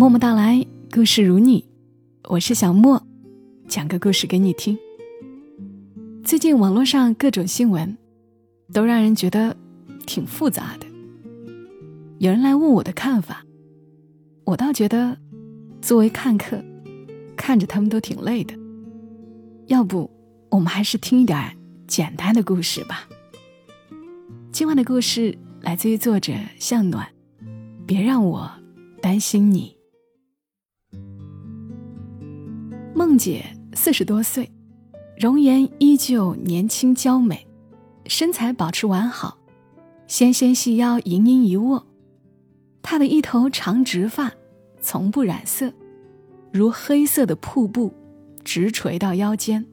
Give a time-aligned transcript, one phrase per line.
[0.00, 1.62] 默默到来，故事如你，
[2.30, 3.06] 我是小莫，
[3.68, 4.78] 讲个故事给你听。
[6.24, 7.98] 最近网络上各种新闻，
[8.72, 9.54] 都让人觉得
[10.06, 10.86] 挺复杂的。
[12.18, 13.44] 有人来问我的看法，
[14.44, 15.18] 我倒觉得，
[15.82, 16.64] 作为看客，
[17.36, 18.54] 看着他们都挺累的。
[19.66, 20.10] 要不，
[20.48, 23.06] 我们还是听一点简单的故事吧。
[24.50, 27.06] 今晚的故事来自于作者向暖，
[27.86, 28.50] 别让我
[29.02, 29.78] 担心你。
[33.00, 34.52] 梦姐四十多岁，
[35.16, 37.46] 容颜依旧年轻娇美，
[38.04, 39.38] 身材保持完好，
[40.06, 41.86] 纤纤细腰盈盈一握。
[42.82, 44.30] 她的一头长直发
[44.82, 45.72] 从不染色，
[46.52, 47.90] 如黑色的瀑布，
[48.44, 49.64] 直垂到腰间。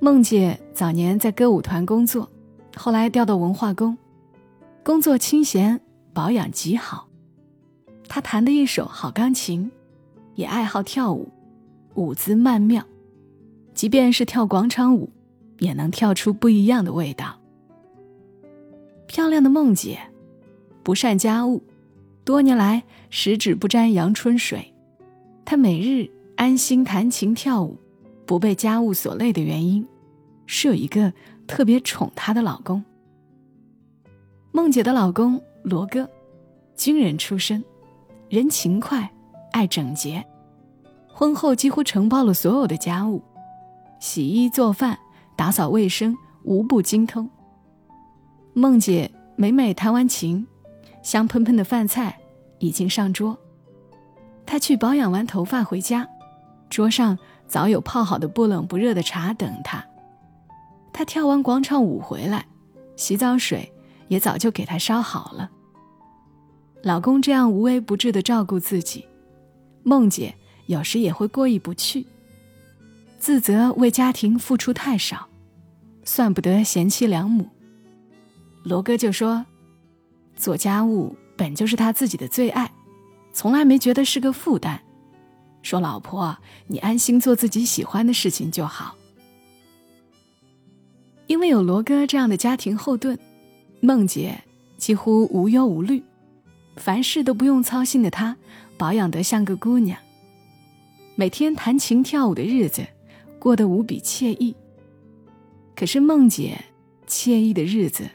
[0.00, 2.30] 梦姐早年在歌舞团工作，
[2.74, 3.98] 后来调到文化宫，
[4.82, 5.78] 工作清闲，
[6.14, 7.06] 保养极好。
[8.08, 9.70] 她弹的一手好钢琴，
[10.36, 11.28] 也爱好跳舞。
[11.96, 12.84] 舞姿曼妙，
[13.74, 15.10] 即便是跳广场舞，
[15.58, 17.40] 也能跳出不一样的味道。
[19.06, 19.98] 漂亮的梦姐，
[20.82, 21.62] 不善家务，
[22.22, 24.74] 多年来十指不沾阳春水。
[25.44, 27.78] 她每日安心弹琴跳舞，
[28.26, 29.86] 不被家务所累的原因，
[30.44, 31.12] 是有一个
[31.46, 32.84] 特别宠她的老公。
[34.52, 36.08] 梦姐的老公罗哥，
[36.76, 37.64] 军人出身，
[38.28, 39.10] 人勤快，
[39.52, 40.22] 爱整洁。
[41.18, 43.22] 婚后几乎承包了所有的家务，
[43.98, 44.98] 洗衣做饭、
[45.34, 47.26] 打扫卫生，无不精通。
[48.52, 50.46] 梦姐每每弹完琴，
[51.02, 52.18] 香喷喷的饭菜
[52.58, 53.38] 已经上桌。
[54.44, 56.06] 她去保养完头发回家，
[56.68, 59.82] 桌上早有泡好的不冷不热的茶等她。
[60.92, 62.44] 她跳完广场舞回来，
[62.94, 63.72] 洗澡水
[64.08, 65.50] 也早就给她烧好了。
[66.82, 69.06] 老公这样无微不至的照顾自己，
[69.82, 70.34] 梦姐。
[70.66, 72.06] 有时也会过意不去，
[73.18, 75.28] 自责为家庭付出太少，
[76.04, 77.48] 算不得贤妻良母。
[78.64, 79.46] 罗哥就说
[80.36, 82.70] ：“做家务本就是他自己的最爱，
[83.32, 84.82] 从来没觉得是个负担。
[85.62, 88.96] 说老婆，你安心做自己喜欢的事情就好。”
[91.28, 93.18] 因为有罗哥这样的家庭后盾，
[93.80, 94.44] 梦姐
[94.76, 96.02] 几乎无忧无虑，
[96.76, 98.36] 凡事都不用操心的她，
[98.76, 99.98] 保养得像个姑娘。
[101.18, 102.86] 每天弹琴跳舞的日子，
[103.38, 104.54] 过得无比惬意。
[105.74, 106.62] 可是梦姐
[107.08, 108.06] 惬意的日子，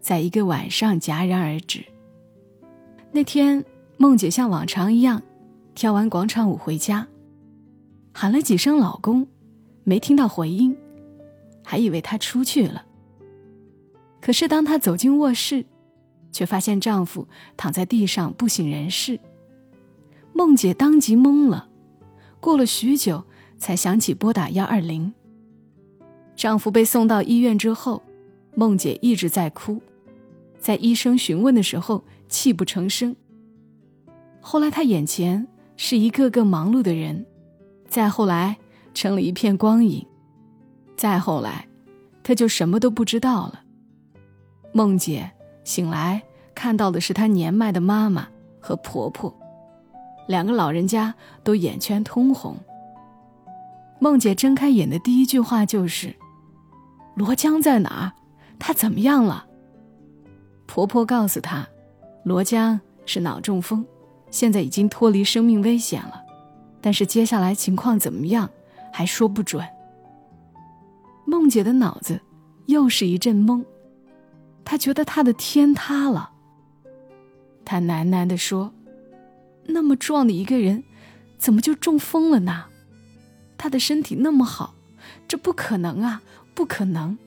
[0.00, 1.84] 在一个晚上戛然而止。
[3.12, 3.62] 那天，
[3.98, 5.22] 梦姐像往常一样，
[5.74, 7.06] 跳完广场舞回家，
[8.14, 9.28] 喊了几声“老公”，
[9.84, 10.74] 没听到回音，
[11.62, 12.82] 还以为他出去了。
[14.22, 15.66] 可是当她走进卧室，
[16.32, 19.20] 却发现丈夫躺在地上不省人事。
[20.32, 21.67] 梦姐当即懵了。
[22.40, 23.24] 过了许久，
[23.58, 25.12] 才想起拨打幺二零。
[26.36, 28.02] 丈夫被送到医院之后，
[28.54, 29.80] 梦姐一直在哭，
[30.58, 33.14] 在医生询问的时候泣不成声。
[34.40, 37.26] 后来她眼前是一个个忙碌的人，
[37.88, 38.56] 再后来
[38.94, 40.06] 成了一片光影，
[40.96, 41.68] 再后来，
[42.22, 43.62] 她就什么都不知道了。
[44.72, 45.30] 梦姐
[45.64, 46.22] 醒来
[46.54, 48.28] 看到的是她年迈的妈妈
[48.60, 49.37] 和婆婆。
[50.28, 51.12] 两个老人家
[51.42, 52.56] 都眼圈通红。
[53.98, 56.14] 梦姐睁开眼的第一句话就是
[57.16, 58.12] ：“罗江在哪儿？
[58.58, 59.46] 他怎么样了？”
[60.68, 61.66] 婆婆告诉她
[62.24, 63.84] ：“罗江是脑中风，
[64.30, 66.22] 现在已经脱离生命危险了，
[66.80, 68.48] 但是接下来情况怎么样
[68.92, 69.66] 还说不准。”
[71.26, 72.20] 梦姐的脑子
[72.66, 73.64] 又是一阵懵，
[74.62, 76.30] 她觉得她的天塌了。
[77.64, 78.70] 她喃喃地说。
[79.70, 80.82] 那么壮的一个人，
[81.36, 82.64] 怎么就中风了呢？
[83.58, 84.74] 他的身体那么好，
[85.28, 86.22] 这不可能啊，
[86.54, 87.18] 不可能。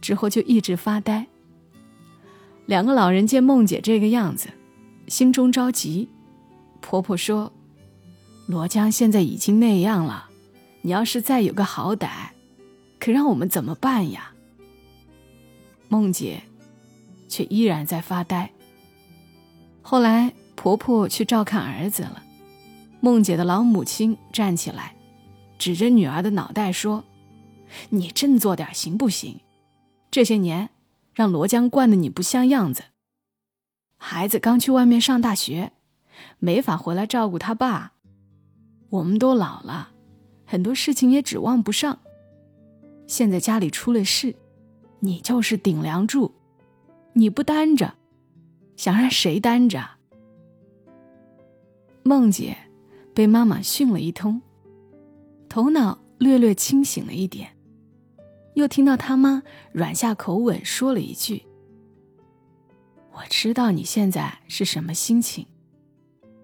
[0.00, 1.26] 之后就一直发呆。
[2.66, 4.48] 两个老人见梦姐这个样子，
[5.06, 6.08] 心中着急。
[6.80, 7.52] 婆婆说
[8.46, 10.28] ：“罗江现在已经那样了，
[10.82, 12.08] 你要是再有个好歹，
[12.98, 14.32] 可让我们怎么办呀？”
[15.88, 16.42] 梦姐
[17.28, 18.50] 却依然在发呆。
[19.80, 20.34] 后来。
[20.58, 22.20] 婆婆去照看儿子了，
[23.00, 24.96] 梦姐的老母亲站起来，
[25.56, 27.04] 指着女儿的脑袋说
[27.90, 29.38] ：“你振作点行不行？
[30.10, 30.70] 这些年
[31.14, 32.82] 让罗江惯得你不像样子。
[33.98, 35.70] 孩子刚去外面上大学，
[36.40, 37.92] 没法回来照顾他爸。
[38.90, 39.90] 我们都老了，
[40.44, 42.00] 很多事情也指望不上。
[43.06, 44.34] 现在家里出了事，
[44.98, 46.34] 你就是顶梁柱，
[47.12, 47.94] 你不担着，
[48.76, 49.90] 想让谁担着？”
[52.02, 52.56] 梦姐
[53.14, 54.40] 被妈妈训了一通，
[55.48, 57.50] 头脑略略清醒了一点，
[58.54, 59.42] 又听到他妈
[59.72, 61.44] 软下口吻说了一句
[63.12, 65.46] ：“我知道你现在是什么心情，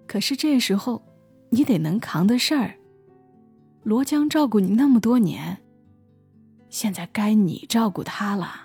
[0.06, 1.02] 可是这时候
[1.50, 2.74] 你得能扛的事儿。
[3.82, 5.58] 罗江照顾你那么多年，
[6.68, 8.60] 现在该你照顾他了。”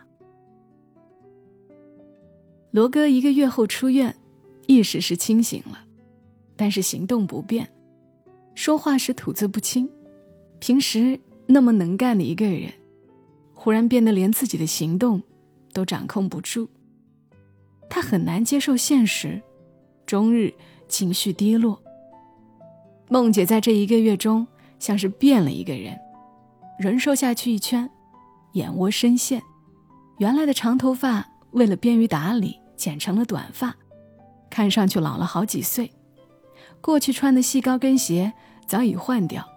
[2.72, 4.16] 罗哥一个月后出院，
[4.68, 5.84] 意识是清醒了，
[6.60, 7.70] 但是行动不便，
[8.54, 9.90] 说话时吐字不清。
[10.60, 12.70] 平时那么能干的一个人，
[13.54, 15.24] 忽然变得连自己的行动
[15.72, 16.68] 都掌控不住。
[17.90, 19.42] 他很难接受现实，
[20.06, 20.54] 终日
[20.90, 21.82] 情绪低落。
[23.08, 24.46] 梦姐在这一个月中
[24.80, 25.98] 像是变了一个人，
[26.78, 27.90] 人瘦下去一圈，
[28.52, 29.42] 眼窝深陷，
[30.18, 31.26] 原来的长头发。
[31.52, 33.74] 为了便于打理，剪成了短发，
[34.50, 35.90] 看上去老了好几岁。
[36.82, 38.34] 过去穿的细高跟鞋
[38.66, 39.48] 早已换掉，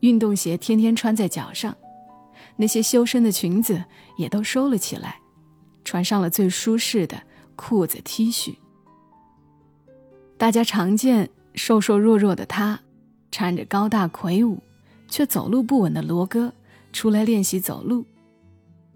[0.00, 1.76] 运动鞋天天穿在脚上，
[2.56, 3.84] 那些修身的裙子
[4.16, 5.20] 也都收了起来，
[5.84, 7.22] 穿上了最舒适的
[7.56, 8.56] 裤子 T 恤。
[10.36, 12.80] 大家常见瘦瘦弱弱的他，
[13.30, 14.62] 搀着高大魁梧
[15.08, 16.52] 却走路不稳的罗哥
[16.92, 18.04] 出来练习走路。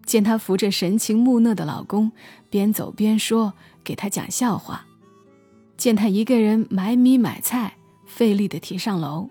[0.05, 2.11] 见她扶着神情木讷的老公，
[2.49, 3.53] 边走边说，
[3.85, 4.87] 给他讲笑话；
[5.79, 9.31] 见他一个人买米买菜，费力地提上楼；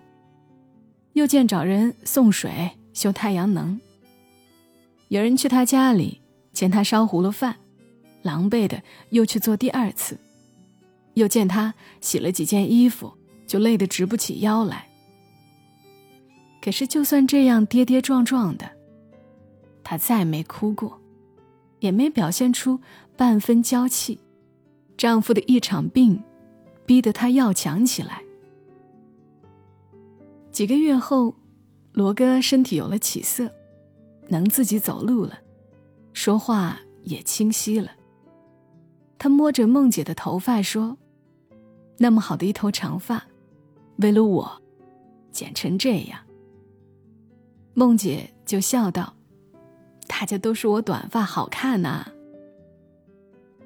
[1.12, 3.78] 又见找人送水、修太阳能。
[5.08, 6.22] 有人去他家里，
[6.54, 7.56] 见他烧糊了饭，
[8.22, 10.16] 狼狈的又去做第二次；
[11.12, 13.12] 又见他洗了几件衣服，
[13.46, 14.88] 就累得直不起腰来。
[16.62, 18.70] 可是，就算这样跌跌撞撞的。
[19.84, 20.98] 她再没哭过，
[21.80, 22.80] 也没表现出
[23.18, 24.18] 半分娇气。
[24.96, 26.20] 丈夫的一场病，
[26.88, 28.22] 逼得他要强起来。
[30.50, 31.34] 几个月后，
[31.92, 33.52] 罗哥身体有了起色，
[34.28, 35.38] 能自己走路了，
[36.14, 37.90] 说话也清晰了。
[39.18, 40.96] 他摸着梦姐的头发说
[41.98, 43.22] ：“那么好的一头长发，
[43.96, 44.62] 为了我，
[45.30, 46.18] 剪成这样。”
[47.74, 49.14] 梦姐就笑道。
[50.06, 52.10] 大家都说我短发好看呐。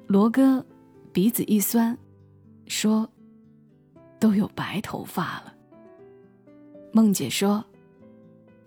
[0.07, 0.65] 罗哥
[1.13, 1.97] 鼻子一酸，
[2.67, 3.09] 说
[4.23, 5.53] ：“都有白头发了。”
[6.95, 7.65] 梦姐说：“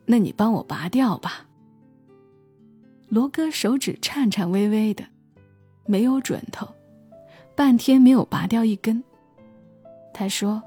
[0.05, 1.47] 那你帮我拔掉吧。”
[3.09, 5.03] 罗哥手指颤颤巍巍的，
[5.87, 6.69] 没有准头，
[7.55, 9.03] 半天没有拔掉一根。
[10.13, 10.63] 他说：“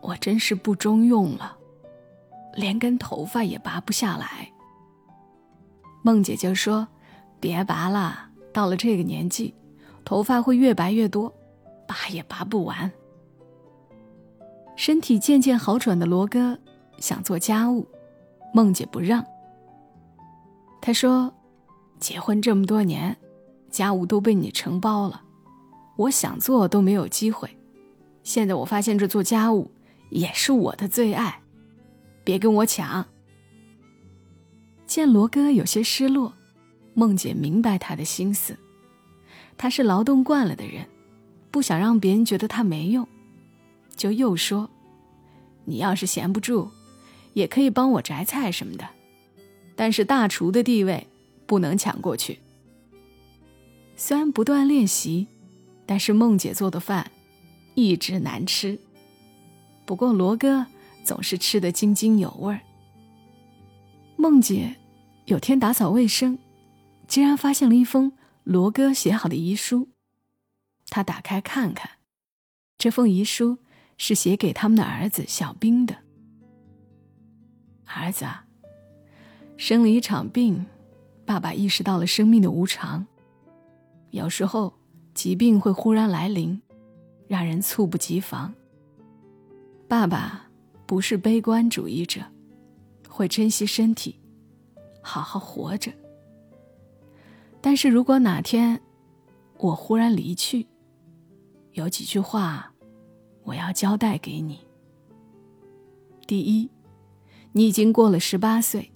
[0.00, 1.56] 我真是不中用了，
[2.54, 4.52] 连根头发也拔不下来。”
[6.04, 6.86] 梦姐就说
[7.40, 9.52] ：“别拔了，到了这个年纪，
[10.04, 11.34] 头发会越白越多，
[11.84, 12.88] 拔也拔不完。”
[14.78, 16.56] 身体渐渐好转的罗哥
[16.98, 17.84] 想做家务，
[18.54, 19.26] 梦姐不让。
[20.80, 21.34] 他说
[21.98, 23.16] ：“结婚这么多年，
[23.72, 25.20] 家务都被你承包了，
[25.96, 27.50] 我想做都没有机会。
[28.22, 29.68] 现在我发现这做家务
[30.10, 31.42] 也是我的最爱，
[32.22, 33.04] 别跟我抢。”
[34.86, 36.32] 见罗哥有些失落，
[36.94, 38.56] 梦姐明白他的心思。
[39.56, 40.86] 他是劳动惯了的人，
[41.50, 43.06] 不想让别人觉得他没用，
[43.96, 44.70] 就又说
[45.68, 46.70] ：“你要是闲不住，
[47.34, 48.88] 也可以帮我摘菜什么的，
[49.76, 51.06] 但是大厨的地位
[51.46, 52.38] 不能抢过去。”
[53.94, 55.26] 虽然不断练习，
[55.84, 57.10] 但是梦姐做的饭
[57.74, 58.78] 一直难吃。
[59.84, 60.66] 不过罗哥
[61.04, 62.60] 总是吃得津津有味儿。
[64.16, 64.76] 梦姐
[65.26, 66.38] 有天打扫卫生，
[67.06, 68.12] 竟然发现了一封
[68.44, 69.88] 罗哥写好的遗书。
[70.88, 71.90] 她打开看看，
[72.78, 73.58] 这封遗书
[73.98, 75.94] 是写给他们的儿子小兵的。
[77.84, 78.46] 儿子啊，
[79.58, 80.64] 生了一场病，
[81.26, 83.06] 爸爸意识到了生命的无常。
[84.12, 84.72] 有时候
[85.12, 86.58] 疾病会忽然来临，
[87.26, 88.54] 让人猝不及防。
[89.86, 90.48] 爸爸
[90.86, 92.22] 不是悲观主义者。
[93.10, 94.20] 会珍惜身体，
[95.02, 95.90] 好好活着。
[97.60, 98.80] 但是如果哪天
[99.56, 100.64] 我忽然离去，
[101.72, 102.72] 有几句话
[103.48, 104.60] 我要交代给你。
[106.26, 106.68] 第一，
[107.52, 108.92] 你已经过了十八岁，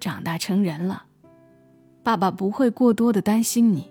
[0.00, 1.04] 长大成人了，
[2.02, 3.88] 爸爸不会过多的担心你。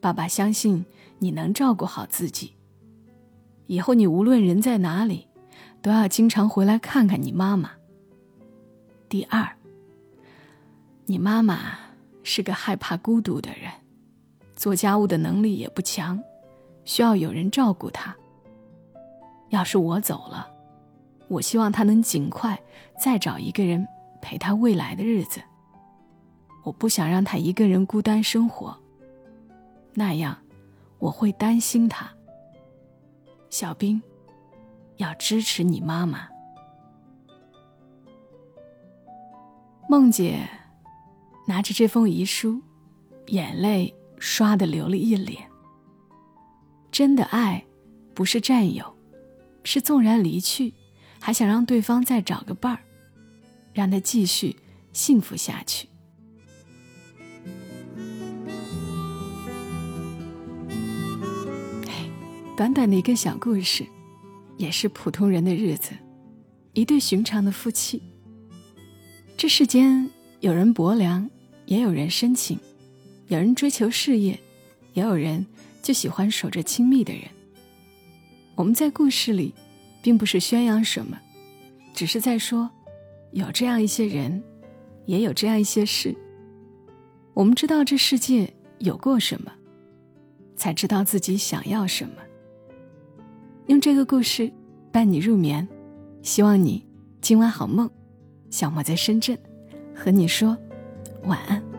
[0.00, 0.84] 爸爸相信
[1.20, 2.54] 你能照顾好自己。
[3.68, 5.28] 以后你无论人在哪里，
[5.80, 7.70] 都要经常回来看看你妈妈。
[9.08, 9.48] 第二，
[11.06, 11.78] 你妈妈
[12.24, 13.70] 是个害怕孤独的人，
[14.56, 16.20] 做家务的能力也不强，
[16.84, 18.16] 需要有人照顾她。
[19.50, 20.48] 要是我走了，
[21.28, 22.60] 我希望他能尽快
[22.98, 23.86] 再找一个人
[24.20, 25.40] 陪他未来的日子。
[26.62, 28.76] 我不想让他一个人孤单生活，
[29.94, 30.36] 那样
[30.98, 32.08] 我会担心他。
[33.48, 34.00] 小兵，
[34.96, 36.28] 要支持你妈妈。
[39.88, 40.48] 梦姐
[41.46, 42.60] 拿着这封遗书，
[43.26, 45.42] 眼泪唰的流了一脸。
[46.92, 47.64] 真的爱，
[48.14, 48.94] 不是占有，
[49.64, 50.74] 是纵然离去，
[51.20, 52.80] 还想让对方再找个伴儿，
[53.72, 54.56] 让他继续
[54.92, 55.88] 幸福下去。
[62.56, 63.86] 短短的一个小故事，
[64.58, 65.92] 也是普通人的日子，
[66.74, 68.02] 一对寻常的夫妻。
[69.34, 71.30] 这世间有人薄凉，
[71.64, 72.58] 也有人深情；
[73.28, 74.38] 有人追求事业，
[74.92, 75.46] 也有人
[75.80, 77.22] 就喜欢守着亲密的人。
[78.54, 79.54] 我们在故事里，
[80.02, 81.18] 并不是宣扬什么，
[81.94, 82.70] 只是在说，
[83.32, 84.42] 有这样一些人，
[85.06, 86.14] 也有这样一些事。
[87.32, 89.50] 我们知道这世界有过什么，
[90.56, 92.14] 才知道自己想要什么。
[93.66, 94.52] 用这个故事
[94.92, 95.66] 伴你入眠，
[96.22, 96.84] 希望你
[97.20, 97.88] 今晚好梦。
[98.50, 99.38] 小莫在深圳，
[99.94, 100.56] 和你说
[101.22, 101.69] 晚安。